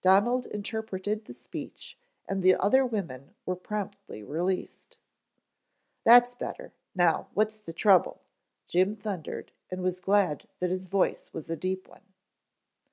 [0.00, 1.98] Donald interpreted the speech,
[2.28, 4.96] and the other women were promptly released.
[6.04, 6.72] "That's better.
[6.94, 8.20] Now, what's the trouble,"
[8.68, 12.04] Jim thundered, and was glad that his voice was a deep one.